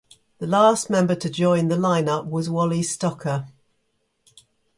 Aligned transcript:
The 0.39 0.47
last 0.47 0.89
member 0.89 1.13
to 1.13 1.29
join 1.29 1.67
the 1.67 1.75
line-up 1.77 2.25
was 2.25 2.49
Wally 2.49 2.81
Stocker. 2.81 3.51